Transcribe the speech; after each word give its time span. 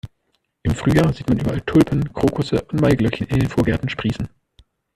Im 0.63 0.73
Frühjahr 0.73 1.13
sieht 1.13 1.29
man 1.29 1.37
überall 1.37 1.61
Tulpen, 1.61 2.11
Krokusse 2.11 2.63
und 2.71 2.81
Maiglöckchen 2.81 3.27
in 3.27 3.39
den 3.41 3.49
Vorgärten 3.49 3.87
sprießen. 3.87 4.27